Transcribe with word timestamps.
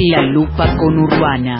La 0.00 0.22
lupa 0.22 0.76
conurbana. 0.76 1.58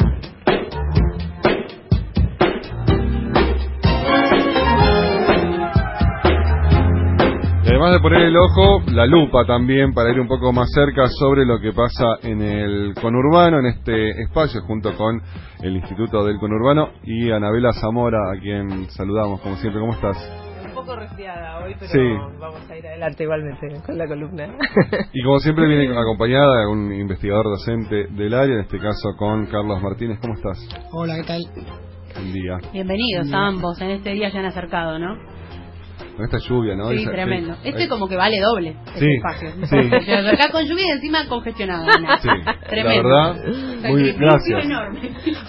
Y 7.65 7.69
además 7.69 7.95
de 7.95 8.01
poner 8.01 8.23
el 8.23 8.37
ojo, 8.37 8.83
la 8.93 9.07
lupa 9.07 9.45
también 9.45 9.93
para 9.93 10.13
ir 10.13 10.21
un 10.21 10.29
poco 10.29 10.53
más 10.53 10.69
cerca 10.73 11.09
sobre 11.09 11.45
lo 11.45 11.59
que 11.59 11.73
pasa 11.73 12.05
en 12.23 12.41
el 12.41 12.95
conurbano, 12.95 13.59
en 13.59 13.67
este 13.67 14.23
espacio, 14.23 14.61
junto 14.63 14.97
con 14.97 15.21
el 15.61 15.75
Instituto 15.75 16.25
del 16.25 16.39
Conurbano 16.39 16.91
y 17.03 17.33
Anabela 17.33 17.73
Zamora, 17.73 18.31
a 18.31 18.39
quien 18.41 18.89
saludamos 18.91 19.41
como 19.41 19.57
siempre. 19.57 19.81
¿Cómo 19.81 19.95
estás? 19.95 20.48
Hoy, 21.21 21.75
pero 21.81 21.91
Sí. 21.91 22.39
vamos 22.39 22.71
a 22.71 22.77
ir 22.77 22.87
adelante 22.87 23.25
igualmente 23.25 23.67
con 23.85 23.99
la 23.99 24.07
columna. 24.07 24.55
Y 25.13 25.23
como 25.25 25.41
siempre 25.41 25.67
viene 25.67 25.91
acompañada 25.99 26.61
de 26.61 26.67
un 26.69 26.93
investigador 26.93 27.45
docente 27.47 28.07
del 28.11 28.35
área, 28.35 28.55
en 28.55 28.61
este 28.61 28.79
caso 28.79 29.17
con 29.19 29.47
Carlos 29.47 29.83
Martínez. 29.83 30.21
¿Cómo 30.21 30.35
estás? 30.35 30.59
Hola, 30.93 31.17
¿qué 31.17 31.25
tal? 31.25 31.41
Buen 32.15 32.33
día. 32.33 32.59
Bienvenidos 32.73 33.33
a 33.33 33.47
ambos, 33.49 33.81
en 33.81 33.91
este 33.91 34.11
día 34.13 34.29
ya 34.29 34.39
han 34.39 34.47
acercado, 34.47 35.01
¿no? 35.01 35.17
Con 36.17 36.25
esta 36.25 36.39
lluvia, 36.39 36.75
¿no? 36.77 36.89
sí, 36.91 37.03
Esa- 37.03 37.11
tremendo. 37.11 37.55
sí. 37.63 37.69
Este 37.69 37.89
como 37.89 38.09
que 38.09 38.17
vale 38.17 38.41
doble, 38.41 38.77
Sí, 38.95 39.07
este 39.07 39.15
espacio. 39.17 39.51
sí. 39.67 40.13
Acá 40.33 40.51
con 40.53 40.65
lluvia 40.65 40.87
y 40.87 40.91
encima 40.91 41.27
congestionado. 41.29 41.85
Sí, 42.21 42.29
Tremendo. 42.69 43.09
la 43.09 43.33
verdad, 43.35 43.45
muy 43.83 44.13
Sacrificio 44.13 44.19
gracias. 44.19 44.67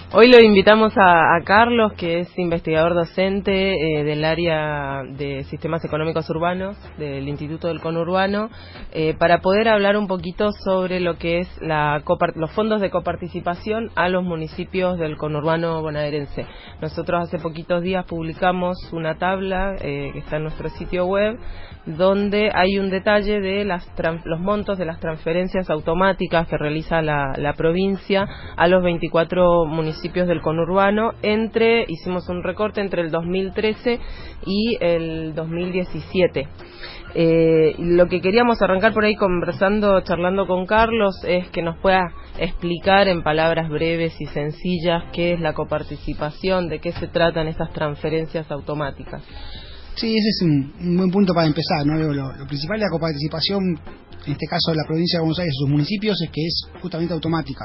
Hoy 0.12 0.28
lo 0.30 0.40
invitamos 0.42 0.92
a, 0.96 1.36
a 1.36 1.40
Carlos, 1.44 1.92
que 1.94 2.20
es 2.20 2.38
investigador 2.38 2.94
docente 2.94 3.74
eh, 4.00 4.04
del 4.04 4.24
área 4.24 5.02
de 5.04 5.44
sistemas 5.44 5.84
económicos 5.84 6.28
urbanos 6.30 6.76
del 6.98 7.28
Instituto 7.28 7.68
del 7.68 7.80
Conurbano, 7.80 8.50
eh, 8.92 9.14
para 9.18 9.38
poder 9.38 9.68
hablar 9.68 9.96
un 9.96 10.08
poquito 10.08 10.50
sobre 10.64 11.00
lo 11.00 11.16
que 11.16 11.40
es 11.40 11.48
la 11.62 12.02
los 12.36 12.50
fondos 12.52 12.80
de 12.80 12.90
coparticipación 12.90 13.90
a 13.94 14.08
los 14.08 14.24
municipios 14.24 14.98
del 14.98 15.16
conurbano 15.16 15.80
bonaerense. 15.82 16.46
Nosotros 16.80 17.22
hace 17.22 17.38
poquitos 17.38 17.82
días 17.82 18.04
publicamos 18.06 18.76
una 18.92 19.16
tabla 19.18 19.76
eh, 19.80 20.10
que 20.12 20.18
está 20.18 20.36
en 20.36 20.44
nuestro 20.44 20.68
sitio 20.70 21.06
web 21.06 21.38
donde 21.86 22.50
hay 22.54 22.78
un 22.78 22.90
detalle 22.90 23.40
de 23.40 23.64
las 23.64 23.86
tran- 23.96 24.20
los 24.24 24.38
montos 24.38 24.76
de 24.76 24.84
las 24.84 25.00
transferencias 25.00 25.70
automáticas 25.70 26.46
que 26.46 26.58
realiza 26.58 27.00
la, 27.00 27.32
la 27.36 27.54
provincia 27.54 28.19
a 28.56 28.68
los 28.68 28.82
24 28.82 29.66
municipios 29.66 30.28
del 30.28 30.40
conurbano 30.40 31.12
entre 31.22 31.84
hicimos 31.88 32.28
un 32.28 32.42
recorte 32.42 32.80
entre 32.80 33.02
el 33.02 33.10
2013 33.10 34.00
y 34.46 34.76
el 34.80 35.34
2017 35.34 36.48
eh, 37.14 37.74
lo 37.78 38.06
que 38.06 38.20
queríamos 38.20 38.62
arrancar 38.62 38.92
por 38.92 39.04
ahí 39.04 39.16
conversando, 39.16 40.00
charlando 40.02 40.46
con 40.46 40.66
Carlos, 40.66 41.14
es 41.26 41.48
que 41.48 41.62
nos 41.62 41.76
pueda 41.78 42.12
explicar 42.38 43.08
en 43.08 43.22
palabras 43.22 43.68
breves 43.68 44.14
y 44.20 44.26
sencillas 44.26 45.04
qué 45.12 45.34
es 45.34 45.40
la 45.40 45.52
coparticipación, 45.52 46.68
de 46.68 46.78
qué 46.78 46.92
se 46.92 47.08
tratan 47.08 47.48
estas 47.48 47.72
transferencias 47.72 48.50
automáticas. 48.50 49.22
Sí, 49.96 50.16
ese 50.16 50.28
es 50.28 50.42
un, 50.42 50.96
buen 50.96 51.10
punto 51.10 51.34
para 51.34 51.48
empezar. 51.48 51.84
¿no? 51.84 51.96
Lo, 51.96 52.12
lo 52.12 52.46
principal 52.46 52.78
de 52.78 52.84
la 52.84 52.90
coparticipación, 52.90 53.80
en 54.26 54.32
este 54.32 54.46
caso 54.46 54.70
de 54.70 54.76
la 54.76 54.84
provincia 54.86 55.18
de 55.18 55.22
Buenos 55.22 55.38
Aires 55.38 55.54
sus 55.58 55.68
municipios, 55.68 56.20
es 56.20 56.30
que 56.30 56.46
es 56.46 56.62
justamente 56.80 57.14
automática. 57.14 57.64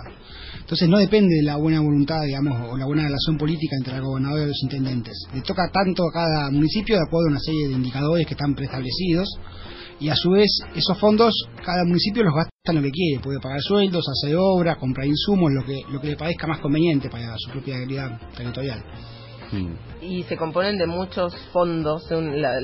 Entonces 0.59 0.89
no 0.89 0.97
depende 0.97 1.35
de 1.35 1.43
la 1.43 1.57
buena 1.57 1.79
voluntad, 1.79 2.23
digamos, 2.23 2.71
o 2.71 2.77
la 2.77 2.85
buena 2.85 3.03
relación 3.03 3.37
política 3.37 3.75
entre 3.77 3.95
el 3.95 4.01
gobernador 4.01 4.43
y 4.43 4.47
los 4.47 4.63
intendentes. 4.63 5.27
Le 5.33 5.41
toca 5.41 5.69
tanto 5.71 6.03
a 6.07 6.13
cada 6.13 6.51
municipio 6.51 6.95
de 6.95 7.03
acuerdo 7.05 7.27
a 7.27 7.31
una 7.31 7.39
serie 7.39 7.67
de 7.67 7.73
indicadores 7.73 8.25
que 8.25 8.33
están 8.33 8.55
preestablecidos 8.55 9.27
y 9.99 10.09
a 10.09 10.15
su 10.15 10.31
vez 10.31 10.49
esos 10.75 10.97
fondos 10.97 11.33
cada 11.63 11.83
municipio 11.85 12.23
los 12.23 12.33
gasta 12.33 12.51
en 12.65 12.75
lo 12.75 12.81
que 12.81 12.91
quiere, 12.91 13.21
puede 13.21 13.39
pagar 13.39 13.61
sueldos, 13.61 14.05
hacer 14.09 14.35
obras, 14.37 14.77
comprar 14.77 15.05
insumos, 15.05 15.51
lo 15.53 15.63
que, 15.63 15.81
lo 15.89 16.01
que 16.01 16.07
le 16.07 16.15
parezca 16.15 16.47
más 16.47 16.59
conveniente 16.59 17.09
para 17.09 17.35
su 17.37 17.51
propia 17.51 17.77
realidad 17.77 18.19
territorial. 18.35 18.83
Mm. 19.51 19.73
Y 20.01 20.23
se 20.23 20.37
componen 20.37 20.77
de 20.77 20.85
muchos 20.87 21.35
fondos, 21.51 22.03
la- 22.11 22.59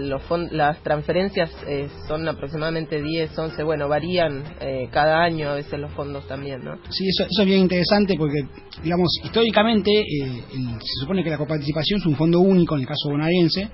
las 0.52 0.84
transferencias 0.84 1.50
eh, 1.68 1.88
son 2.08 2.28
aproximadamente 2.28 3.02
10, 3.02 3.38
11, 3.38 3.64
bueno, 3.64 3.88
varían 3.88 4.44
eh, 4.60 4.88
cada 4.92 5.24
año 5.24 5.50
a 5.50 5.54
veces 5.56 5.80
los 5.80 5.92
fondos 5.94 6.28
también, 6.28 6.64
¿no? 6.64 6.76
Sí, 6.90 7.08
eso, 7.08 7.24
eso 7.24 7.42
es 7.42 7.46
bien 7.48 7.60
interesante 7.62 8.16
porque, 8.18 8.40
digamos, 8.84 9.10
históricamente 9.24 9.92
eh, 9.92 10.44
el- 10.54 10.80
se 10.80 11.00
supone 11.02 11.24
que 11.24 11.30
la 11.30 11.38
coparticipación 11.38 12.00
es 12.00 12.06
un 12.06 12.16
fondo 12.16 12.40
único, 12.40 12.76
en 12.76 12.82
el 12.82 12.88
caso 12.88 13.10
bonaerense, 13.10 13.70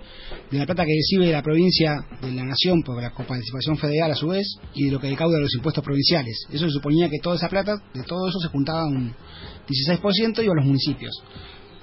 de 0.51 0.57
la 0.59 0.65
plata 0.65 0.85
que 0.85 0.93
recibe 0.93 1.31
la 1.31 1.41
provincia 1.41 1.95
de 2.21 2.31
la 2.31 2.43
nación 2.43 2.81
por 2.83 3.01
la 3.01 3.11
coparticipación 3.11 3.77
federal 3.77 4.11
a 4.11 4.15
su 4.15 4.27
vez, 4.27 4.47
y 4.73 4.85
de 4.85 4.91
lo 4.91 4.99
que 4.99 5.09
recauda 5.09 5.39
los 5.39 5.53
impuestos 5.55 5.83
provinciales. 5.83 6.45
Eso 6.51 6.65
se 6.67 6.71
suponía 6.71 7.09
que 7.09 7.19
toda 7.21 7.35
esa 7.35 7.49
plata, 7.49 7.75
de 7.93 8.03
todo 8.03 8.29
eso 8.29 8.39
se 8.39 8.47
juntaba 8.49 8.85
un 8.85 9.13
16% 9.67 10.41
y 10.43 10.47
a 10.47 10.53
los 10.53 10.65
municipios. 10.65 11.11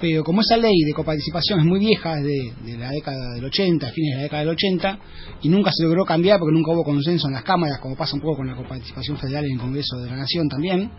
Pero 0.05 0.23
como 0.23 0.43
esa 0.43 0.59
ley 0.59 0.81
de 0.85 0.93
coparticipación 0.93 1.61
es 1.61 1.65
muy 1.65 1.79
vieja, 1.79 2.19
es 2.19 2.25
de, 2.27 2.77
la 2.77 2.91
década 2.91 3.33
del 3.37 3.45
80, 3.47 3.91
fines 3.91 4.11
de 4.11 4.17
la 4.19 4.23
década 4.25 4.41
del 4.41 4.51
80, 4.51 4.99
y 5.41 5.49
nunca 5.49 5.73
se 5.73 5.83
logró 5.83 6.05
cambiar 6.05 6.39
porque 6.39 6.55
nunca 6.55 6.73
hubo 6.73 6.85
consenso 6.85 7.27
en 7.29 7.33
las 7.33 7.43
cámaras, 7.43 7.79
como 7.79 7.97
pasa 7.97 8.15
un 8.15 8.21
poco 8.21 8.37
con 8.37 8.47
la 8.47 8.55
coparticipación 8.55 9.17
federal 9.17 9.47
en 9.47 9.53
el 9.53 9.59
Congreso 9.59 9.97
de 9.97 10.11
la 10.11 10.17
Nación 10.17 10.47
también, 10.47 10.91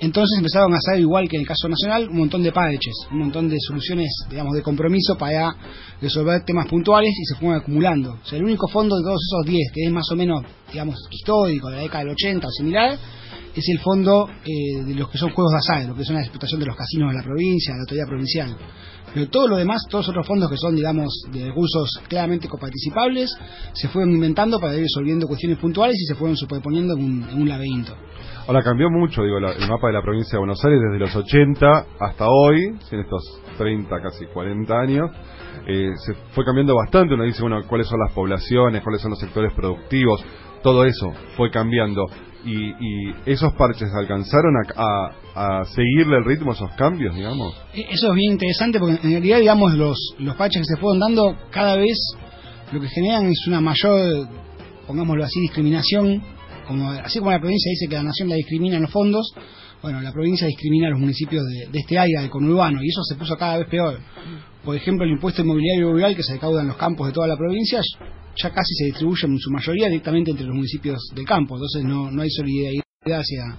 entonces 0.00 0.38
empezaron 0.38 0.72
a 0.72 0.78
hacer, 0.78 1.00
igual 1.00 1.28
que 1.28 1.36
en 1.36 1.42
el 1.42 1.48
caso 1.48 1.68
nacional, 1.68 2.08
un 2.08 2.16
montón 2.16 2.42
de 2.42 2.50
parches, 2.50 2.94
un 3.12 3.18
montón 3.18 3.50
de 3.50 3.58
soluciones, 3.60 4.08
digamos, 4.30 4.54
de 4.54 4.62
compromiso 4.62 5.18
para 5.18 5.54
resolver 6.00 6.42
temas 6.42 6.66
puntuales 6.66 7.12
y 7.12 7.24
se 7.26 7.38
fueron 7.38 7.60
acumulando. 7.60 8.12
O 8.22 8.26
sea, 8.26 8.38
el 8.38 8.44
único 8.44 8.68
fondo 8.68 8.96
de 8.96 9.02
todos 9.02 9.20
esos 9.20 9.52
10, 9.52 9.70
que 9.70 9.84
es 9.84 9.92
más 9.92 10.10
o 10.10 10.16
menos, 10.16 10.42
digamos, 10.72 10.96
histórico, 11.10 11.68
de 11.68 11.76
la 11.76 11.82
década 11.82 12.04
del 12.04 12.14
80 12.14 12.46
o 12.46 12.50
similar, 12.50 12.98
es 13.54 13.68
el 13.68 13.78
fondo 13.80 14.28
eh, 14.44 14.84
de 14.84 14.94
los 14.94 15.08
que 15.10 15.18
son 15.18 15.30
juegos 15.30 15.52
de 15.52 15.58
azar, 15.58 15.88
lo 15.88 15.94
que 15.94 16.04
son 16.04 16.14
la 16.16 16.22
explotación 16.22 16.60
de 16.60 16.66
los 16.66 16.76
casinos 16.76 17.10
de 17.12 17.18
la 17.18 17.24
provincia, 17.24 17.72
de 17.72 17.78
la 17.78 17.82
autoridad 17.82 18.06
provincial. 18.06 18.56
Pero 19.12 19.28
todo 19.28 19.48
lo 19.48 19.56
demás, 19.56 19.82
todos 19.90 20.08
otros 20.08 20.24
fondos 20.24 20.48
que 20.48 20.56
son, 20.56 20.76
digamos, 20.76 21.24
de 21.32 21.46
recursos 21.46 21.90
claramente 22.08 22.46
coparticipables, 22.48 23.36
se 23.72 23.88
fueron 23.88 24.12
inventando 24.12 24.60
para 24.60 24.74
ir 24.76 24.82
resolviendo 24.82 25.26
cuestiones 25.26 25.58
puntuales 25.58 25.96
y 26.00 26.06
se 26.06 26.14
fueron 26.14 26.36
superponiendo 26.36 26.94
en 26.94 27.02
un, 27.04 27.28
en 27.28 27.42
un 27.42 27.48
laberinto. 27.48 27.92
Ahora 28.46 28.62
cambió 28.62 28.88
mucho, 28.88 29.22
digo, 29.22 29.40
la- 29.40 29.52
el 29.52 29.68
mapa 29.68 29.88
de 29.88 29.94
la 29.94 30.02
provincia 30.02 30.32
de 30.32 30.38
Buenos 30.38 30.64
Aires 30.64 30.80
desde 30.80 30.98
los 31.00 31.16
80 31.16 31.86
hasta 32.00 32.26
hoy, 32.28 32.66
en 32.90 33.00
estos 33.00 33.40
30, 33.58 34.00
casi 34.00 34.26
40 34.26 34.74
años. 34.80 35.10
eh, 35.66 35.90
se 36.06 36.14
fue 36.32 36.44
cambiando 36.44 36.74
bastante, 36.74 37.14
uno 37.14 37.24
dice, 37.24 37.42
bueno, 37.42 37.60
cuáles 37.68 37.86
son 37.86 37.98
las 38.00 38.12
poblaciones, 38.12 38.82
cuáles 38.82 39.02
son 39.02 39.10
los 39.10 39.18
sectores 39.20 39.52
productivos, 39.52 40.24
todo 40.62 40.84
eso 40.84 41.12
fue 41.36 41.50
cambiando. 41.50 42.06
Y, 42.44 42.70
y 42.70 43.14
esos 43.26 43.52
parches 43.52 43.88
alcanzaron 43.94 44.54
a, 44.56 44.82
a- 45.34 45.60
a 45.60 45.64
seguirle 45.66 46.16
el 46.16 46.24
ritmo 46.24 46.52
a 46.52 46.54
esos 46.54 46.70
cambios, 46.72 47.14
digamos. 47.14 47.54
E- 47.74 47.86
Eso 47.90 48.08
es 48.08 48.14
bien 48.14 48.32
interesante 48.32 48.78
porque 48.78 48.94
en 49.02 49.10
realidad, 49.12 49.38
digamos, 49.40 49.74
los, 49.74 49.98
los 50.18 50.34
parches 50.36 50.62
que 50.62 50.74
se 50.74 50.80
fueron 50.80 51.00
dando 51.00 51.36
cada 51.50 51.76
vez 51.76 51.98
lo 52.72 52.80
que 52.80 52.88
generan 52.88 53.26
es 53.28 53.46
una 53.46 53.60
mayor, 53.60 54.26
pongámoslo 54.86 55.24
así, 55.24 55.40
discriminación. 55.40 56.22
Como, 56.66 56.90
así 56.90 57.18
como 57.18 57.30
la 57.32 57.40
provincia 57.40 57.68
dice 57.70 57.88
que 57.88 57.96
la 57.96 58.04
nación 58.04 58.28
la 58.28 58.36
discrimina 58.36 58.76
en 58.76 58.82
los 58.82 58.90
fondos, 58.92 59.34
bueno, 59.82 60.00
la 60.00 60.12
provincia 60.12 60.46
discrimina 60.46 60.86
a 60.86 60.90
los 60.90 61.00
municipios 61.00 61.42
de, 61.44 61.66
de 61.70 61.78
este 61.80 61.98
área, 61.98 62.20
del 62.20 62.30
conurbano, 62.30 62.80
y 62.82 62.88
eso 62.88 63.02
se 63.02 63.16
puso 63.16 63.36
cada 63.36 63.58
vez 63.58 63.66
peor. 63.68 63.98
Por 64.64 64.76
ejemplo, 64.76 65.04
el 65.04 65.10
impuesto 65.12 65.42
inmobiliario 65.42 65.90
rural 65.92 66.14
que 66.14 66.22
se 66.22 66.34
recauda 66.34 66.60
en 66.62 66.68
los 66.68 66.76
campos 66.76 67.06
de 67.08 67.12
toda 67.12 67.26
la 67.26 67.36
provincia 67.36 67.80
ya 68.36 68.50
casi 68.50 68.74
se 68.74 68.84
distribuye 68.86 69.26
en 69.26 69.38
su 69.38 69.50
mayoría 69.50 69.88
directamente 69.88 70.30
entre 70.30 70.46
los 70.46 70.54
municipios 70.54 71.00
del 71.14 71.24
campo, 71.24 71.56
entonces 71.56 71.84
no, 71.84 72.10
no 72.10 72.22
hay 72.22 72.30
solidaridad 72.30 72.82
hacia, 73.06 73.58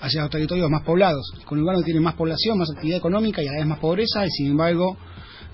hacia 0.00 0.22
los 0.22 0.30
territorios 0.30 0.70
más 0.70 0.82
poblados. 0.82 1.32
El 1.38 1.44
conurbano 1.44 1.82
tiene 1.82 2.00
más 2.00 2.14
población, 2.14 2.58
más 2.58 2.70
actividad 2.70 2.98
económica 2.98 3.42
y 3.42 3.46
a 3.46 3.52
la 3.52 3.58
vez 3.58 3.66
más 3.66 3.78
pobreza, 3.78 4.26
y 4.26 4.30
sin 4.30 4.48
embargo 4.48 4.96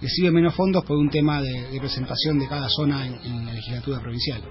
recibe 0.01 0.31
menos 0.31 0.55
fondos 0.55 0.85
por 0.85 0.97
un 0.97 1.11
tema 1.11 1.41
de 1.41 1.69
representación 1.73 2.39
de 2.39 2.49
cada 2.49 2.69
zona 2.69 3.07
en 3.07 3.47
la 3.47 3.53
legislatura 3.53 4.01
provincial. 4.01 4.43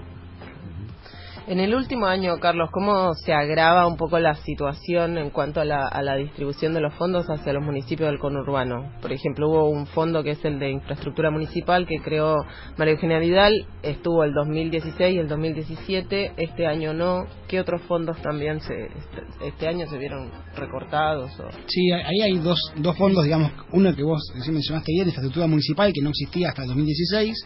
En 1.46 1.60
el 1.60 1.74
último 1.74 2.06
año, 2.06 2.38
Carlos, 2.40 2.70
¿cómo 2.72 3.12
se 3.12 3.34
agrava 3.34 3.86
un 3.86 3.98
poco 3.98 4.18
la 4.18 4.34
situación 4.34 5.18
en 5.18 5.28
cuanto 5.28 5.60
a 5.60 5.66
la, 5.66 6.16
distribución 6.16 6.72
de 6.72 6.80
los 6.80 6.94
fondos 6.94 7.26
hacia 7.26 7.52
los 7.52 7.62
municipios 7.62 8.08
del 8.08 8.18
conurbano? 8.18 8.90
Por 9.02 9.12
ejemplo, 9.12 9.50
hubo 9.50 9.68
un 9.68 9.86
fondo 9.86 10.22
que 10.22 10.30
es 10.30 10.44
el 10.46 10.58
de 10.58 10.70
infraestructura 10.70 11.30
municipal 11.30 11.86
que 11.86 12.00
creó 12.02 12.36
María 12.78 12.94
Eugenia 12.94 13.18
Vidal, 13.18 13.66
estuvo 13.82 14.24
el 14.24 14.32
2016 14.32 15.14
y 15.14 15.18
el 15.18 15.28
2017, 15.28 16.32
este 16.38 16.66
año 16.66 16.94
no. 16.94 17.26
¿Qué 17.46 17.60
otros 17.60 17.82
fondos 17.82 18.16
también 18.22 18.60
se, 18.62 18.86
este, 18.86 19.46
este 19.46 19.68
año 19.68 19.86
se 19.86 19.98
vieron 19.98 20.30
recortados? 20.56 21.30
O... 21.40 21.50
Sí, 21.66 21.92
ahí 21.92 22.22
hay 22.22 22.38
dos, 22.38 22.58
dos 22.76 22.96
fondos, 22.96 23.22
digamos, 23.22 23.52
uno 23.70 23.94
que 23.94 24.02
vos 24.02 24.22
mencionaste 24.34 24.92
bien, 24.94 25.08
infraestructura 25.08 25.46
municipal, 25.46 25.92
que 25.92 26.00
no 26.00 26.08
existía 26.08 26.48
hasta 26.48 26.62
el 26.62 26.68
2016, 26.68 27.36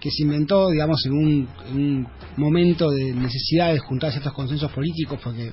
que 0.00 0.10
se 0.10 0.22
inventó, 0.22 0.68
digamos, 0.70 1.00
en 1.06 1.12
un, 1.12 1.48
en 1.68 1.76
un 1.76 2.08
momento 2.36 2.90
de 2.90 3.12
necesidad 3.12 3.72
de 3.72 3.78
juntar 3.78 4.10
ciertos 4.10 4.32
consensos 4.32 4.70
políticos, 4.72 5.18
porque 5.22 5.52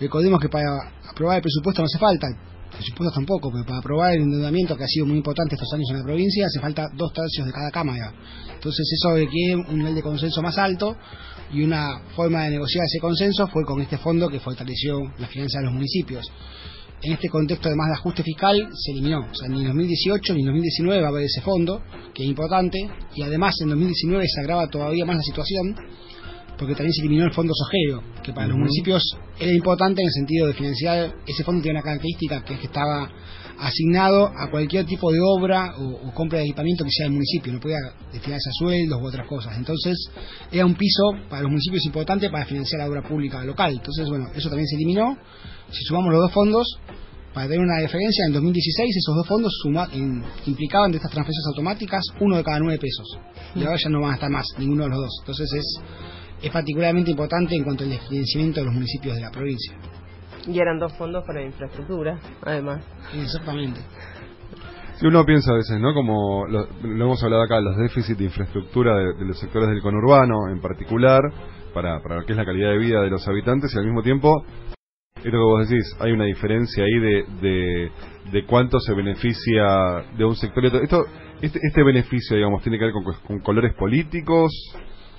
recordemos 0.00 0.40
que 0.40 0.48
para 0.48 0.76
aprobar 1.08 1.36
el 1.36 1.42
presupuesto 1.42 1.82
no 1.82 1.86
hace 1.86 1.98
falta, 1.98 2.26
el 2.26 2.76
presupuesto 2.76 3.14
tampoco, 3.14 3.50
pero 3.52 3.64
para 3.64 3.78
aprobar 3.78 4.14
el 4.14 4.22
endeudamiento 4.22 4.76
que 4.76 4.84
ha 4.84 4.88
sido 4.88 5.06
muy 5.06 5.16
importante 5.16 5.54
estos 5.54 5.72
años 5.72 5.88
en 5.90 5.98
la 5.98 6.04
provincia, 6.04 6.46
hace 6.46 6.60
falta 6.60 6.88
dos 6.94 7.12
tercios 7.12 7.46
de 7.46 7.52
cada 7.52 7.70
cámara. 7.70 8.12
Entonces 8.52 8.86
eso 8.92 9.14
requiere 9.14 9.56
un 9.56 9.78
nivel 9.78 9.94
de 9.94 10.02
consenso 10.02 10.42
más 10.42 10.58
alto 10.58 10.96
y 11.52 11.62
una 11.62 12.00
forma 12.14 12.44
de 12.44 12.50
negociar 12.50 12.84
ese 12.84 12.98
consenso 13.00 13.46
fue 13.46 13.64
con 13.64 13.80
este 13.80 13.98
fondo 13.98 14.28
que 14.28 14.40
fortaleció 14.40 14.98
la 15.18 15.28
finanza 15.28 15.58
de 15.58 15.64
los 15.64 15.74
municipios. 15.74 16.30
En 17.02 17.12
este 17.12 17.28
contexto 17.28 17.68
además 17.68 17.88
de 17.88 17.94
ajuste 17.94 18.22
fiscal 18.22 18.68
se 18.74 18.92
eliminó. 18.92 19.20
O 19.20 19.34
sea, 19.34 19.48
ni 19.48 19.60
en 19.60 19.66
2018 19.66 20.34
ni 20.34 20.40
en 20.40 20.46
2019 20.46 21.00
va 21.00 21.06
a 21.06 21.10
haber 21.10 21.24
ese 21.24 21.40
fondo, 21.40 21.82
que 22.14 22.24
es 22.24 22.28
importante, 22.28 22.78
y 23.14 23.22
además 23.22 23.54
en 23.60 23.68
2019 23.70 24.24
se 24.26 24.40
agrava 24.40 24.68
todavía 24.68 25.04
más 25.04 25.16
la 25.16 25.22
situación, 25.22 25.76
porque 26.58 26.74
también 26.74 26.92
se 26.92 27.00
eliminó 27.02 27.24
el 27.24 27.32
fondo 27.32 27.52
sojero, 27.54 28.02
que 28.22 28.32
para 28.32 28.48
los 28.48 28.56
municipios 28.58 29.02
era 29.38 29.52
importante 29.52 30.02
en 30.02 30.06
el 30.08 30.12
sentido 30.12 30.46
de 30.48 30.54
financiar, 30.54 31.14
ese 31.26 31.44
fondo 31.44 31.62
tiene 31.62 31.78
una 31.78 31.84
característica 31.84 32.44
que 32.44 32.54
es 32.54 32.60
que 32.60 32.66
estaba 32.66 33.08
asignado 33.60 34.26
a 34.26 34.50
cualquier 34.50 34.84
tipo 34.86 35.10
de 35.10 35.18
obra 35.20 35.74
o, 35.78 36.08
o 36.08 36.14
compra 36.14 36.38
de 36.38 36.44
equipamiento 36.44 36.84
que 36.84 36.90
sea 36.90 37.06
del 37.06 37.12
municipio, 37.14 37.52
no 37.52 37.60
podía 37.60 37.78
destinarse 38.12 38.50
a 38.50 38.52
sueldos 38.52 39.00
u 39.02 39.06
otras 39.06 39.26
cosas. 39.26 39.56
Entonces, 39.56 39.96
era 40.52 40.64
un 40.66 40.74
piso 40.74 41.02
para 41.28 41.42
los 41.42 41.50
municipios 41.50 41.84
importante 41.86 42.30
para 42.30 42.44
financiar 42.46 42.80
la 42.82 42.88
obra 42.88 43.02
pública 43.02 43.42
local. 43.44 43.72
Entonces, 43.72 44.08
bueno, 44.08 44.26
eso 44.34 44.48
también 44.48 44.66
se 44.68 44.76
eliminó. 44.76 45.16
Si 45.70 45.82
sumamos 45.84 46.12
los 46.12 46.22
dos 46.22 46.32
fondos, 46.32 46.66
para 47.34 47.46
tener 47.48 47.60
una 47.60 47.78
diferencia, 47.80 48.24
en 48.26 48.32
2016 48.32 48.96
esos 48.96 49.14
dos 49.16 49.26
fondos 49.26 49.52
suma- 49.62 49.88
in- 49.92 50.22
implicaban 50.46 50.90
de 50.90 50.96
estas 50.98 51.10
transferencias 51.12 51.46
automáticas 51.48 52.02
uno 52.20 52.36
de 52.36 52.44
cada 52.44 52.58
nueve 52.60 52.78
pesos. 52.78 53.18
Y 53.54 53.64
ahora 53.64 53.76
ya 53.76 53.90
no 53.90 54.00
van 54.00 54.12
a 54.12 54.14
estar 54.14 54.30
más, 54.30 54.46
ninguno 54.58 54.84
de 54.84 54.90
los 54.90 54.98
dos. 55.00 55.16
Entonces 55.20 55.52
es, 55.52 55.80
es 56.42 56.50
particularmente 56.50 57.10
importante 57.10 57.54
en 57.54 57.64
cuanto 57.64 57.84
al 57.84 57.90
financiamiento 57.90 58.60
de 58.60 58.66
los 58.66 58.74
municipios 58.74 59.16
de 59.16 59.22
la 59.22 59.30
provincia. 59.30 59.76
Y 60.46 60.58
eran 60.58 60.78
dos 60.78 60.96
fondos 60.96 61.24
para 61.26 61.42
infraestructura, 61.42 62.18
además. 62.42 62.84
Exactamente. 63.14 63.80
Si 64.96 65.06
uno 65.06 65.24
piensa 65.24 65.52
a 65.52 65.56
veces, 65.56 65.78
¿no? 65.78 65.94
Como 65.94 66.46
lo, 66.48 66.66
lo 66.82 67.04
hemos 67.04 67.22
hablado 67.22 67.42
acá, 67.42 67.60
los 67.60 67.76
déficits 67.76 68.18
de 68.18 68.24
infraestructura 68.24 68.96
de, 68.96 69.14
de 69.14 69.24
los 69.26 69.38
sectores 69.38 69.68
del 69.68 69.80
conurbano 69.80 70.48
en 70.50 70.60
particular, 70.60 71.20
para, 71.72 72.00
para 72.02 72.16
lo 72.16 72.26
que 72.26 72.32
es 72.32 72.36
la 72.36 72.44
calidad 72.44 72.70
de 72.70 72.78
vida 72.78 73.00
de 73.02 73.10
los 73.10 73.26
habitantes, 73.28 73.72
y 73.74 73.78
al 73.78 73.84
mismo 73.84 74.02
tiempo, 74.02 74.44
esto 75.16 75.30
que 75.30 75.36
vos 75.36 75.68
decís, 75.68 75.84
hay 76.00 76.12
una 76.12 76.24
diferencia 76.24 76.82
ahí 76.82 76.98
de, 76.98 77.24
de, 77.40 77.90
de 78.32 78.46
cuánto 78.46 78.80
se 78.80 78.94
beneficia 78.94 80.04
de 80.16 80.24
un 80.24 80.34
sector 80.34 80.64
y 80.64 80.66
otro. 80.68 80.82
Esto, 80.82 81.04
este, 81.42 81.60
este 81.62 81.84
beneficio, 81.84 82.36
digamos, 82.36 82.62
tiene 82.62 82.78
que 82.78 82.86
ver 82.86 82.94
con, 82.94 83.04
con 83.04 83.38
colores 83.40 83.74
políticos, 83.74 84.50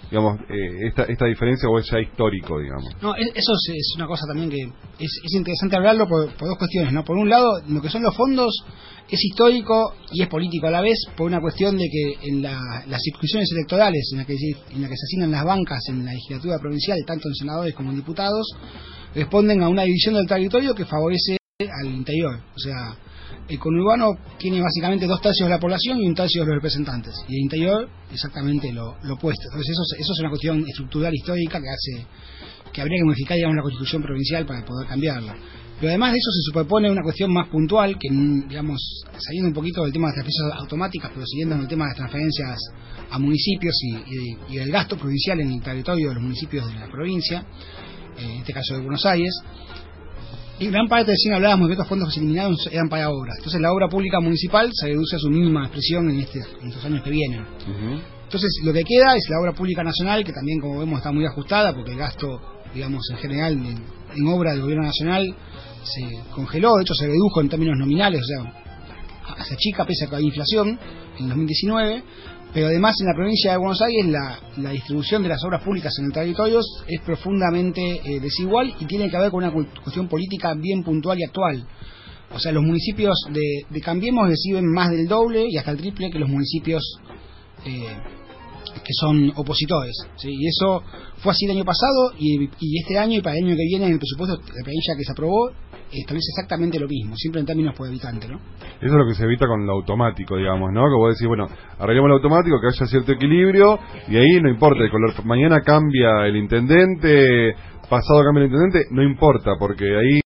digamos, 0.09 0.39
eh, 0.49 0.87
esta, 0.87 1.03
esta 1.03 1.25
diferencia 1.25 1.69
o 1.69 1.77
es 1.79 1.85
ya 1.89 1.99
histórico, 1.99 2.59
digamos. 2.59 2.85
No, 3.01 3.15
es- 3.15 3.27
eso 3.35 3.53
es, 3.53 3.75
es 3.75 3.93
una 3.95 4.07
cosa 4.07 4.25
también 4.27 4.49
que 4.49 4.57
es, 5.03 5.11
es 5.23 5.33
interesante 5.33 5.75
hablarlo 5.75 6.07
por, 6.07 6.31
por 6.35 6.47
dos 6.47 6.57
cuestiones, 6.57 6.91
¿no? 6.93 7.03
Por 7.03 7.17
un 7.17 7.29
lado, 7.29 7.61
lo 7.67 7.81
que 7.81 7.89
son 7.89 8.01
los 8.03 8.15
fondos 8.15 8.53
es 9.09 9.23
histórico 9.23 9.93
y 10.11 10.21
es 10.21 10.27
político 10.27 10.67
a 10.67 10.71
la 10.71 10.81
vez 10.81 10.97
por 11.17 11.27
una 11.27 11.39
cuestión 11.41 11.77
de 11.77 11.85
que 11.89 12.27
en 12.29 12.41
la- 12.41 12.83
las 12.87 13.01
circunscripciones 13.01 13.49
electorales 13.51 14.09
en 14.11 14.17
las 14.19 14.27
que 14.27 14.33
la 14.33 14.87
que 14.87 14.95
se 14.97 15.05
asignan 15.05 15.31
las 15.31 15.43
bancas 15.45 15.79
en 15.89 16.05
la 16.05 16.13
legislatura 16.13 16.59
provincial, 16.59 16.97
tanto 17.07 17.27
en 17.27 17.35
senadores 17.35 17.73
como 17.73 17.89
en 17.91 17.95
diputados, 17.97 18.47
responden 19.15 19.63
a 19.63 19.69
una 19.69 19.83
división 19.83 20.13
del 20.15 20.27
territorio 20.27 20.75
que 20.75 20.85
favorece 20.85 21.37
al 21.69 21.87
interior. 21.87 22.39
O 22.55 22.59
sea, 22.59 22.95
el 23.47 23.59
conurbano 23.59 24.11
tiene 24.37 24.61
básicamente 24.61 25.05
dos 25.05 25.21
tercios 25.21 25.47
de 25.47 25.53
la 25.55 25.59
población 25.59 25.99
y 25.99 26.07
un 26.07 26.15
tercio 26.15 26.41
de 26.41 26.47
los 26.47 26.55
representantes. 26.55 27.13
Y 27.27 27.35
el 27.35 27.41
interior 27.41 27.89
exactamente 28.11 28.71
lo, 28.71 28.91
opuesto. 29.11 29.43
Entonces 29.45 29.71
eso, 29.71 29.81
es- 29.95 30.01
eso 30.01 30.13
es 30.13 30.19
una 30.19 30.29
cuestión 30.29 30.63
estructural 30.67 31.13
histórica 31.13 31.59
que 31.59 31.69
hace 31.69 32.07
que 32.71 32.81
habría 32.81 32.99
que 32.99 33.05
modificar 33.05 33.35
digamos, 33.35 33.55
la 33.55 33.61
constitución 33.63 34.03
provincial 34.03 34.45
para 34.45 34.63
poder 34.63 34.87
cambiarla. 34.87 35.35
Pero 35.79 35.89
además 35.89 36.11
de 36.11 36.17
eso 36.17 36.31
se 36.31 36.41
superpone 36.51 36.91
una 36.91 37.01
cuestión 37.01 37.31
más 37.33 37.47
puntual 37.47 37.97
que, 37.97 38.09
digamos, 38.11 38.79
saliendo 39.17 39.47
un 39.47 39.53
poquito 39.53 39.81
del 39.83 39.93
tema 39.93 40.09
de 40.09 40.17
las 40.17 40.25
transferencias 40.25 40.61
automáticas, 40.61 41.11
pero 41.13 41.25
siguiendo 41.25 41.55
en 41.55 41.61
el 41.61 41.67
tema 41.67 41.85
de 41.85 41.89
las 41.91 41.97
transferencias 41.97 42.59
a 43.11 43.17
municipios 43.17 43.75
y, 44.49 44.55
del 44.57 44.71
gasto 44.71 44.97
provincial 44.97 45.39
en 45.39 45.51
el 45.53 45.61
territorio 45.61 46.09
de 46.09 46.13
los 46.15 46.23
municipios 46.23 46.67
de 46.67 46.79
la 46.79 46.87
provincia, 46.91 47.45
en 48.17 48.29
este 48.41 48.53
caso 48.53 48.73
de 48.75 48.81
Buenos 48.81 49.05
Aires, 49.05 49.33
en 50.59 50.71
gran 50.71 50.87
parte 50.87 51.11
recién 51.11 51.33
hablábamos 51.33 51.67
de 51.67 51.69
que 51.69 51.73
estos 51.73 51.87
fondos 51.87 52.09
que 52.09 52.15
se 52.15 52.19
eliminaron 52.19 52.55
eran 52.71 52.89
para 52.89 53.09
obras. 53.09 53.35
Entonces 53.37 53.61
la 53.61 53.71
obra 53.71 53.87
pública 53.87 54.19
municipal 54.19 54.69
se 54.73 54.87
reduce 54.87 55.15
a 55.15 55.19
su 55.19 55.29
mínima 55.29 55.63
expresión 55.63 56.09
en, 56.09 56.19
este, 56.19 56.39
en 56.61 56.67
estos 56.67 56.83
años 56.85 57.03
que 57.03 57.09
vienen. 57.09 57.45
Entonces 58.23 58.51
lo 58.63 58.73
que 58.73 58.83
queda 58.83 59.15
es 59.15 59.23
la 59.29 59.39
obra 59.41 59.53
pública 59.53 59.83
nacional, 59.83 60.23
que 60.23 60.33
también 60.33 60.59
como 60.59 60.79
vemos 60.79 60.97
está 60.97 61.11
muy 61.11 61.25
ajustada, 61.25 61.73
porque 61.73 61.91
el 61.91 61.97
gasto, 61.97 62.41
digamos, 62.73 63.01
en 63.11 63.17
general 63.17 63.53
en, 63.53 63.83
en 64.15 64.27
obra 64.27 64.51
del 64.51 64.61
gobierno 64.61 64.85
nacional 64.85 65.35
se 65.83 66.01
congeló, 66.33 66.75
de 66.75 66.83
hecho 66.83 66.93
se 66.93 67.07
redujo 67.07 67.41
en 67.41 67.49
términos 67.49 67.77
nominales, 67.77 68.21
o 68.21 68.25
sea, 68.25 69.43
se 69.43 69.53
achica 69.53 69.85
pese 69.85 70.05
a 70.05 70.09
que 70.09 70.15
hay 70.17 70.25
inflación 70.25 70.79
en 71.19 71.29
2019, 71.29 72.03
pero 72.53 72.67
además 72.67 72.95
en 72.99 73.07
la 73.07 73.13
provincia 73.15 73.51
de 73.51 73.57
Buenos 73.57 73.81
Aires 73.81 74.05
la, 74.57 74.71
distribución 74.71 75.21
de 75.23 75.29
las 75.29 75.43
obras 75.43 75.61
públicas 75.63 75.93
en 75.99 76.05
el 76.05 76.11
territorio 76.13 76.59
es 76.87 77.01
profundamente 77.01 77.81
eh, 78.03 78.19
desigual 78.19 78.73
y 78.79 78.85
tiene 78.85 79.09
que 79.09 79.17
ver 79.17 79.29
con 79.31 79.43
una 79.43 79.51
cu- 79.53 79.67
cuestión 79.83 80.07
política 80.07 80.53
bien 80.55 80.83
puntual 80.83 81.19
y 81.19 81.23
actual. 81.23 81.65
O 82.33 82.39
sea, 82.39 82.51
los 82.51 82.63
municipios 82.63 83.15
de, 83.31 83.63
de 83.69 83.81
Cambiemos 83.81 84.27
reciben 84.27 84.65
más 84.71 84.89
del 84.91 85.07
doble 85.07 85.45
y 85.49 85.57
hasta 85.57 85.71
el 85.71 85.77
triple 85.77 86.09
que 86.11 86.19
los 86.19 86.29
municipios 86.29 86.83
eh, 87.65 87.85
que 88.83 88.93
son 88.99 89.31
opositores. 89.35 89.95
¿sí? 90.15 90.29
Y 90.31 90.47
eso 90.47 90.83
fue 91.17 91.31
así 91.31 91.45
el 91.45 91.51
año 91.51 91.65
pasado 91.65 92.13
y, 92.17 92.49
este 92.79 92.97
año 92.97 93.19
y 93.19 93.21
para 93.21 93.37
el 93.37 93.45
año 93.45 93.55
que 93.55 93.65
viene 93.67 93.85
en 93.85 93.93
el 93.93 93.99
presupuesto 93.99 94.37
de 94.37 94.43
la 94.43 94.63
provincia 94.63 94.95
que 94.97 95.03
se 95.03 95.11
aprobó 95.11 95.51
establece 95.91 96.29
exactamente 96.37 96.79
lo 96.79 96.87
mismo, 96.87 97.15
siempre 97.15 97.41
en 97.41 97.47
términos 97.47 97.73
por. 97.75 97.89
¿no? 97.89 98.37
Eso 98.77 98.85
es 98.85 98.91
lo 98.91 99.07
que 99.07 99.15
se 99.15 99.23
evita 99.23 99.47
con 99.47 99.65
lo 99.65 99.73
automático, 99.73 100.37
digamos, 100.37 100.69
¿no? 100.71 100.81
Que 100.81 100.95
vos 100.95 101.15
decís, 101.15 101.27
bueno, 101.27 101.47
arreglemos 101.79 102.09
lo 102.09 102.15
automático, 102.15 102.59
que 102.61 102.67
haya 102.67 102.85
cierto 102.85 103.11
equilibrio, 103.11 103.79
y 104.07 104.17
ahí 104.17 104.39
no 104.41 104.49
importa 104.49 104.83
el 104.83 104.91
color. 104.91 105.13
Mañana 105.25 105.61
cambia 105.61 106.27
el 106.27 106.37
intendente, 106.37 107.55
pasado 107.89 108.23
cambia 108.23 108.43
el 108.43 108.51
intendente, 108.51 108.87
no 108.91 109.01
importa, 109.01 109.53
porque 109.57 109.85
ahí 109.85 110.19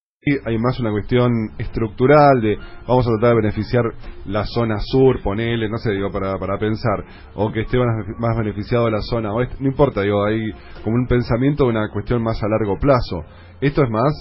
hay 0.46 0.58
más 0.58 0.80
una 0.80 0.90
cuestión 0.90 1.30
estructural 1.58 2.40
de 2.40 2.56
vamos 2.86 3.06
a 3.06 3.10
tratar 3.10 3.30
de 3.30 3.42
beneficiar 3.42 3.84
la 4.26 4.44
zona 4.46 4.78
sur, 4.80 5.20
ponele, 5.22 5.68
no 5.68 5.76
sé, 5.76 5.92
digo, 5.92 6.10
para, 6.10 6.38
para 6.38 6.58
pensar, 6.58 7.04
o 7.34 7.52
que 7.52 7.62
esté 7.62 7.78
más, 8.18 8.36
beneficiado 8.36 8.88
la 8.90 9.02
zona 9.02 9.34
oeste, 9.34 9.56
no 9.60 9.68
importa, 9.68 10.02
digo, 10.02 10.24
hay 10.24 10.40
como 10.82 10.96
un 10.96 11.06
pensamiento 11.06 11.64
de 11.64 11.70
una 11.70 11.90
cuestión 11.90 12.22
más 12.22 12.42
a 12.42 12.48
largo 12.48 12.78
plazo. 12.78 13.22
Esto 13.60 13.82
es 13.82 13.90
más 13.90 14.12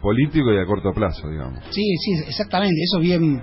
político 0.00 0.52
y 0.52 0.58
a 0.58 0.66
corto 0.66 0.92
plazo, 0.92 1.28
digamos. 1.28 1.60
Sí, 1.70 1.84
sí, 1.98 2.12
exactamente. 2.26 2.80
Eso 2.82 2.98
es 2.98 3.04
bien, 3.04 3.40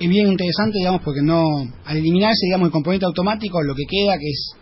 es 0.00 0.08
bien 0.08 0.26
interesante, 0.26 0.78
digamos, 0.78 1.02
porque 1.02 1.22
no, 1.22 1.44
al 1.84 1.96
eliminarse, 1.96 2.46
digamos, 2.46 2.66
el 2.66 2.72
componente 2.72 3.06
automático, 3.06 3.62
lo 3.62 3.74
que 3.74 3.84
queda, 3.88 4.18
que 4.18 4.28
es, 4.28 4.56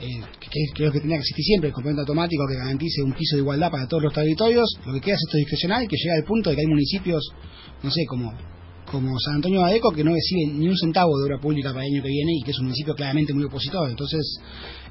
eh, 0.00 0.20
que, 0.40 0.48
creo 0.74 0.92
que 0.92 1.00
tenía 1.00 1.16
que 1.16 1.22
existir 1.22 1.44
siempre, 1.44 1.68
el 1.68 1.74
componente 1.74 2.00
automático 2.00 2.44
que 2.48 2.56
garantice 2.56 3.02
un 3.02 3.12
piso 3.12 3.36
de 3.36 3.42
igualdad 3.42 3.70
para 3.70 3.86
todos 3.86 4.02
los 4.04 4.12
territorios, 4.12 4.68
lo 4.86 4.92
que 4.94 5.00
queda 5.00 5.14
es 5.14 5.22
esto 5.26 5.36
discrecional, 5.38 5.88
que 5.88 5.96
llega 5.96 6.14
al 6.14 6.24
punto 6.24 6.50
de 6.50 6.56
que 6.56 6.62
hay 6.62 6.68
municipios, 6.68 7.28
no 7.82 7.90
sé, 7.90 8.04
como 8.06 8.32
como 8.90 9.18
San 9.18 9.36
Antonio 9.36 9.60
de 9.60 9.66
Adeco, 9.66 9.90
que 9.90 10.02
no 10.02 10.12
recibe 10.12 10.52
ni 10.54 10.68
un 10.68 10.76
centavo 10.76 11.18
de 11.18 11.24
obra 11.24 11.38
pública 11.38 11.72
para 11.72 11.84
el 11.84 11.92
año 11.92 12.02
que 12.02 12.08
viene 12.08 12.32
y 12.40 12.42
que 12.42 12.50
es 12.52 12.58
un 12.58 12.66
municipio 12.66 12.94
claramente 12.94 13.34
muy 13.34 13.44
opositor. 13.44 13.88
Entonces, 13.90 14.40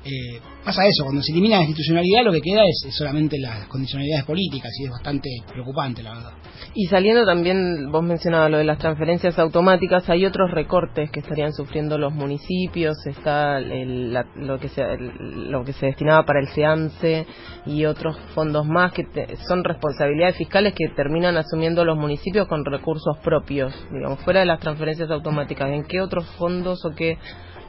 eh, 0.08 0.40
pasa 0.64 0.86
eso, 0.86 1.04
cuando 1.04 1.22
se 1.22 1.32
elimina 1.32 1.58
la 1.58 1.64
institucionalidad, 1.64 2.24
lo 2.24 2.32
que 2.32 2.42
queda 2.42 2.62
es, 2.66 2.96
solamente 2.96 3.38
las 3.40 3.68
condicionalidades 3.68 4.26
políticas 4.26 4.72
y 4.80 4.86
es 4.86 4.90
bastante 4.92 5.30
preocupante, 5.52 6.04
la 6.04 6.14
verdad. 6.16 6.32
Y 6.74 6.86
saliendo 6.88 7.26
también, 7.26 7.92
vos 7.92 8.04
mencionabas 8.04 8.52
lo 8.52 8.58
de 8.58 8.64
las 8.64 8.78
transferencias 8.78 9.38
automáticas, 9.40 10.10
hay 10.10 10.26
otros 10.26 10.52
recortes 10.52 11.10
que 11.12 11.20
estarían 11.22 11.54
sufriendo 11.54 11.98
los 11.98 12.14
municipios, 12.14 12.96
está 13.06 13.58
el- 13.60 14.14
la- 14.14 14.26
lo, 14.36 14.60
que 14.60 14.70
se, 14.70 14.82
el- 14.82 15.52
lo 15.52 15.64
que 15.64 15.74
se 15.74 15.88
destinaba 15.88 16.24
para 16.26 16.40
el 16.40 16.48
SEAMSE 16.50 17.26
y 17.66 17.86
otros 17.86 18.18
fondos 18.36 18.66
más 18.66 18.92
que 18.94 19.04
te- 19.04 19.36
son 19.48 19.64
responsabilidades 19.64 20.38
fiscales 20.38 20.74
que 20.74 20.90
terminan 20.96 21.38
asumiendo 21.38 21.84
los 21.86 21.98
municipios 21.98 22.48
con 22.48 22.64
recursos 22.66 23.18
propios, 23.24 23.74
digamos, 23.92 24.20
fuera 24.22 24.42
de 24.42 24.46
las 24.46 24.60
transferencias 24.60 25.10
automáticas. 25.10 25.70
¿En 25.72 25.84
qué 25.86 26.02
otros 26.02 26.26
fondos 26.38 26.84
o 26.86 26.92
qué 26.96 27.18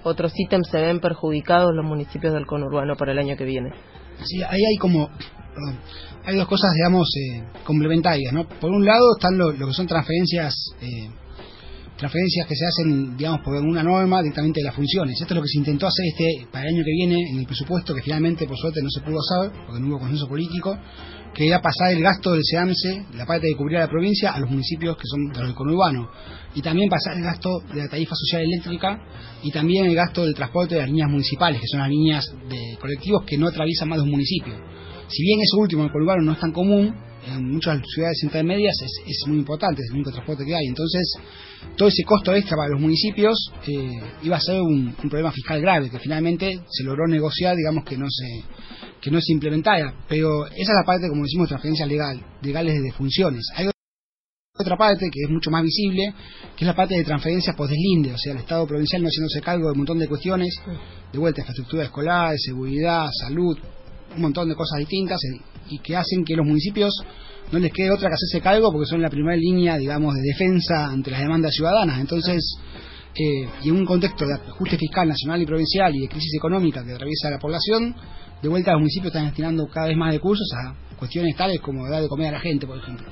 otros 0.05 0.33
ítems 0.37 0.69
se 0.69 0.81
ven 0.81 1.01
perjudicados 1.01 1.75
los 1.75 1.85
municipios 1.85 2.33
del 2.33 2.47
conurbano 2.47 2.97
para 2.97 3.13
el 3.13 3.19
año 3.19 3.37
que 3.37 3.45
viene? 3.45 3.71
Sí, 4.25 4.43
ahí 4.43 4.61
hay 4.65 4.77
como, 4.79 5.09
perdón, 5.55 5.79
hay 6.25 6.37
dos 6.37 6.49
cosas, 6.49 6.73
digamos, 6.75 7.09
eh, 7.17 7.45
complementarias, 7.65 8.33
¿no? 8.33 8.49
Por 8.49 8.71
un 8.71 8.85
lado 8.85 9.05
están 9.17 9.39
lo, 9.39 9.53
lo 9.53 9.67
que 9.69 9.73
son 9.73 9.87
transferencias, 9.87 10.55
eh, 10.81 11.11
transferencias 11.99 12.47
que 12.47 12.55
se 12.55 12.65
hacen, 12.65 13.17
digamos, 13.17 13.41
por 13.43 13.55
una 13.57 13.83
norma 13.83 14.23
directamente 14.23 14.61
de 14.61 14.67
las 14.67 14.75
funciones. 14.75 15.21
Esto 15.21 15.35
es 15.35 15.37
lo 15.37 15.43
que 15.43 15.49
se 15.49 15.59
intentó 15.59 15.89
hacer 15.89 16.07
este 16.07 16.47
para 16.51 16.65
el 16.65 16.75
año 16.75 16.85
que 16.85 16.93
viene 16.93 17.17
en 17.33 17.39
el 17.41 17.45
presupuesto, 17.47 17.93
que 17.93 18.03
finalmente, 18.03 18.47
por 18.47 18.57
suerte, 18.57 18.81
no 18.81 18.89
se 18.89 19.01
pudo 19.01 19.19
hacer, 19.19 19.67
porque 19.67 19.81
no 19.81 19.89
hubo 19.89 19.99
consenso 19.99 20.29
político, 20.29 20.79
que 21.35 21.49
era 21.49 21.61
pasar 21.61 21.93
el 21.93 22.01
gasto 22.01 22.33
del 22.33 22.43
SEAMSE, 22.45 23.07
la 23.15 23.27
parte 23.27 23.49
de 23.49 23.57
cubrir 23.57 23.79
a 23.79 23.81
la 23.81 23.89
provincia, 23.89 24.31
a 24.31 24.39
los 24.39 24.49
municipios 24.49 24.97
que 24.97 25.03
son 25.05 25.27
de 25.33 25.39
los 25.41 25.49
del 25.49 25.57
conurbano. 25.57 26.09
Y 26.55 26.63
también 26.63 26.89
pasar 26.89 27.17
el 27.17 27.25
gasto 27.25 27.61
de 27.73 27.81
la 27.81 27.89
tarifa 27.89 28.15
social 28.15 28.43
eléctrica 28.43 28.99
y 29.43 29.51
también 29.51 29.87
el 29.87 29.95
gasto 29.95 30.25
del 30.25 30.35
transporte 30.35 30.77
de 30.77 30.83
las 30.83 30.91
líneas 30.91 31.11
municipales, 31.11 31.61
que 31.61 31.67
son 31.67 31.81
las 31.81 31.91
líneas 31.91 32.25
de 32.49 32.79
colectivos 32.81 33.25
que 33.27 33.37
no 33.37 33.49
atraviesan 33.49 33.89
más 33.89 33.99
de 33.99 34.05
un 34.05 34.11
municipio. 34.11 34.55
Si 35.09 35.23
bien 35.23 35.41
eso 35.41 35.59
último 35.59 35.83
en 35.83 35.87
el 35.87 35.93
conurbano 35.93 36.23
no 36.23 36.33
es 36.33 36.41
tan 36.41 36.53
común, 36.53 36.95
en 37.27 37.51
muchas 37.51 37.81
ciudades 37.95 38.23
intermedias 38.23 38.75
es, 38.83 38.93
es 39.07 39.25
muy 39.27 39.39
importante, 39.39 39.83
es 39.83 39.89
el 39.89 39.97
único 39.97 40.11
transporte 40.11 40.45
que 40.45 40.55
hay. 40.55 40.67
Entonces, 40.67 41.15
todo 41.77 41.89
ese 41.89 42.05
costo 42.05 42.35
extra 42.35 42.57
para 42.57 42.71
los 42.71 42.81
municipios 42.81 43.51
eh, 43.67 44.01
iba 44.23 44.37
a 44.37 44.41
ser 44.41 44.61
un, 44.61 44.95
un 45.03 45.11
problema 45.11 45.33
fiscal 45.33 45.61
grave, 45.61 45.91
que 45.91 45.99
finalmente 45.99 46.61
se 46.71 46.85
logró 46.85 47.07
negociar, 47.07 47.57
digamos 47.57 47.85
que 47.85 47.97
no 47.97 48.07
se 48.09 48.45
que 49.01 49.11
no 49.11 49.21
se 49.21 49.33
implementara. 49.33 49.95
Pero 50.09 50.47
esa 50.47 50.57
es 50.57 50.69
la 50.69 50.85
parte, 50.85 51.09
como 51.09 51.23
decimos, 51.23 51.47
de 51.47 51.51
transferencias 51.51 51.89
legal, 51.89 52.21
legales 52.43 52.83
de 52.83 52.93
funciones. 52.93 53.47
Algo 53.55 53.71
otra 54.61 54.77
parte 54.77 55.09
que 55.11 55.23
es 55.23 55.31
mucho 55.31 55.51
más 55.51 55.63
visible, 55.63 56.13
que 56.57 56.65
es 56.65 56.67
la 56.67 56.75
parte 56.75 56.97
de 56.97 57.05
transferencias 57.05 57.55
post-deslinde, 57.55 58.13
o 58.13 58.19
sea, 58.19 58.33
el 58.33 58.39
Estado 58.39 58.67
provincial 58.67 59.03
no 59.03 59.09
haciéndose 59.09 59.41
cargo 59.41 59.67
de 59.67 59.73
un 59.73 59.79
montón 59.79 60.01
de 60.01 60.09
cuestiones, 60.09 60.53
de 61.13 61.19
vuelta, 61.19 61.43
infraestructura 61.43 61.85
escolar, 61.85 62.33
de 62.33 62.39
seguridad, 62.39 63.09
salud, 63.21 63.57
un 64.15 64.23
montón 64.23 64.49
de 64.49 64.55
cosas 64.55 64.79
distintas 64.79 65.21
eh, 65.25 65.41
y 65.71 65.79
que 65.79 65.97
hacen 65.97 66.25
que 66.25 66.37
los 66.37 66.47
municipios 66.47 66.93
no 67.53 67.59
les 67.59 67.73
quede 67.73 67.91
otra 67.91 68.09
que 68.09 68.15
hacerse 68.15 68.41
cargo 68.41 68.71
porque 68.73 68.87
son 68.87 69.03
la 69.03 69.11
primera 69.11 69.37
línea, 69.37 69.77
digamos, 69.79 70.15
de 70.15 70.23
defensa 70.23 70.87
ante 70.87 71.11
las 71.11 71.21
demandas 71.21 71.55
ciudadanas. 71.55 72.01
Entonces, 72.01 72.43
eh, 73.15 73.49
y 73.63 73.69
en 73.71 73.77
un 73.77 73.85
contexto 73.85 74.25
de 74.27 74.35
ajuste 74.35 74.77
fiscal 74.77 75.09
nacional 75.09 75.43
y 75.43 75.47
provincial 75.47 75.95
y 75.95 76.01
de 76.01 76.09
crisis 76.09 76.35
económica 76.37 76.85
que 76.85 76.93
atraviesa 76.93 77.31
la 77.31 77.39
población, 77.39 77.95
de 78.43 78.49
vuelta 78.49 78.73
los 78.73 78.81
municipios 78.81 79.13
están 79.13 79.27
destinando 79.27 79.67
cada 79.67 79.89
vez 79.89 79.97
más 79.97 80.13
recursos 80.15 80.47
a 80.55 80.75
cuestiones 80.97 81.37
tales 81.37 81.61
como 81.61 81.89
dar 81.89 82.03
de 82.03 82.09
comer 82.09 82.29
a 82.29 82.33
la 82.33 82.41
gente, 82.41 82.67
por 82.67 82.77
ejemplo. 82.79 83.07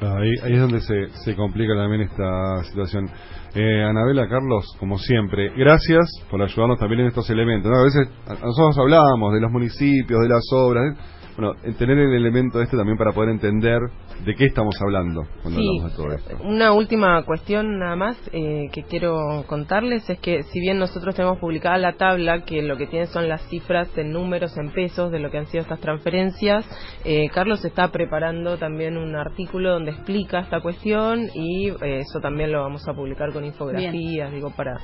Ahí, 0.00 0.30
ahí 0.44 0.52
es 0.54 0.60
donde 0.60 0.80
se, 0.80 1.08
se 1.24 1.34
complica 1.36 1.74
también 1.74 2.02
esta 2.02 2.64
situación. 2.64 3.08
Eh, 3.54 3.82
Anabela, 3.84 4.28
Carlos, 4.28 4.66
como 4.78 4.98
siempre, 4.98 5.50
gracias 5.56 6.06
por 6.30 6.42
ayudarnos 6.42 6.78
también 6.78 7.00
en 7.02 7.06
estos 7.08 7.28
elementos. 7.30 7.70
¿no? 7.70 7.78
A 7.78 7.84
veces 7.84 8.08
a- 8.26 8.34
nosotros 8.44 8.78
hablábamos 8.78 9.34
de 9.34 9.40
los 9.40 9.50
municipios, 9.50 10.20
de 10.20 10.28
las 10.28 10.44
obras. 10.52 10.84
¿eh? 10.94 11.00
Bueno, 11.38 11.54
en 11.62 11.74
tener 11.76 11.96
el 11.96 12.12
elemento 12.14 12.60
este 12.60 12.76
también 12.76 12.98
para 12.98 13.12
poder 13.12 13.30
entender 13.30 13.78
de 14.24 14.34
qué 14.34 14.46
estamos 14.46 14.74
hablando 14.82 15.22
cuando 15.40 15.60
Sí, 15.60 15.68
hablamos 15.68 15.92
de 15.92 15.96
todo 15.96 16.12
esto. 16.12 16.36
una 16.44 16.72
última 16.72 17.22
cuestión 17.24 17.78
nada 17.78 17.94
más 17.94 18.16
eh, 18.32 18.68
que 18.72 18.82
quiero 18.82 19.44
contarles 19.46 20.10
es 20.10 20.18
que 20.18 20.42
si 20.42 20.58
bien 20.58 20.80
nosotros 20.80 21.14
tenemos 21.14 21.38
publicada 21.38 21.78
la 21.78 21.92
tabla 21.92 22.42
que 22.44 22.60
lo 22.62 22.76
que 22.76 22.88
tiene 22.88 23.06
son 23.06 23.28
las 23.28 23.40
cifras 23.48 23.88
en 23.96 24.10
números, 24.12 24.56
en 24.58 24.72
pesos 24.72 25.12
de 25.12 25.20
lo 25.20 25.30
que 25.30 25.38
han 25.38 25.46
sido 25.46 25.62
estas 25.62 25.78
transferencias, 25.78 26.68
eh, 27.04 27.28
Carlos 27.32 27.64
está 27.64 27.92
preparando 27.92 28.58
también 28.58 28.96
un 28.96 29.14
artículo 29.14 29.70
donde 29.74 29.92
explica 29.92 30.40
esta 30.40 30.60
cuestión 30.60 31.28
y 31.34 31.68
eh, 31.68 32.00
eso 32.00 32.18
también 32.20 32.50
lo 32.50 32.62
vamos 32.62 32.82
a 32.88 32.94
publicar 32.94 33.32
con 33.32 33.44
infografías, 33.44 34.32
digo, 34.32 34.50
para... 34.56 34.78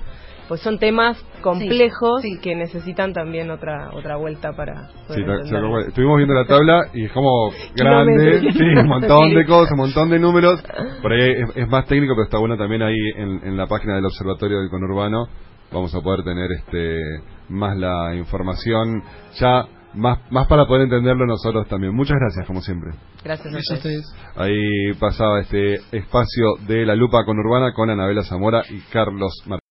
Pues 0.49 0.61
son 0.61 0.79
temas 0.79 1.17
complejos 1.43 2.21
sí. 2.23 2.39
que 2.39 2.55
necesitan 2.55 3.13
también 3.15 3.51
otra 3.51 3.91
otra 3.95 4.17
vuelta 4.17 4.53
para 4.53 4.89
poder 5.07 5.25
Sí, 5.45 5.89
estuvimos 5.89 6.17
viendo 6.19 6.35
la 6.35 6.45
tabla 6.47 6.83
y 6.93 7.07
es 7.07 7.13
como 7.13 7.51
grande, 7.77 8.41
sí, 8.53 8.63
un 8.63 8.87
montón 8.89 9.31
Sí. 9.31 9.35
de 9.37 9.47
cosas, 9.47 9.73
un 9.73 9.79
montón 9.79 10.11
de 10.11 10.19
números. 10.19 10.63
Por 11.03 11.13
ahí 11.13 11.31
es, 11.31 11.57
es 11.57 11.69
más 11.69 11.87
técnico, 11.87 12.15
pero 12.15 12.25
está 12.25 12.39
bueno 12.39 12.57
también 12.59 12.83
ahí 12.83 12.95
en, 13.17 13.41
en 13.47 13.57
la 13.57 13.67
página 13.67 13.95
del 13.97 14.05
Observatorio 14.05 14.59
del 14.61 14.69
Conurbano. 14.71 15.27
Vamos 15.73 15.95
a 15.95 16.01
poder 16.01 16.23
tener 16.25 16.51
este 16.53 17.01
más 17.49 17.77
la 17.77 18.15
información 18.15 19.03
ya 19.41 19.67
más 19.95 20.19
más 20.31 20.47
para 20.49 20.67
poder 20.67 20.83
entenderlo 20.83 21.25
nosotros 21.27 21.67
también. 21.69 21.95
Muchas 21.95 22.17
gracias, 22.21 22.47
como 22.47 22.61
siempre. 22.61 22.91
Gracias 23.25 23.47
a 23.47 23.51
Gracias 23.51 23.71
a 23.71 23.75
ustedes. 23.77 24.05
ustedes. 24.05 24.37
Ahí 24.37 24.93
pasaba 25.01 25.41
este 25.41 25.77
espacio 25.93 26.57
de 26.67 26.85
la 26.85 26.95
lupa 26.97 27.25
conurbana 27.25 27.73
con 27.73 27.89
Anabela 27.91 28.23
Zamora 28.25 28.63
y 28.69 28.81
Carlos 28.93 29.33
Martínez. 29.47 29.64